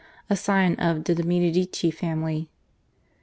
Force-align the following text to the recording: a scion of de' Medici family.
a 0.31 0.35
scion 0.35 0.75
of 0.77 1.03
de' 1.03 1.13
Medici 1.21 1.91
family. 1.91 2.49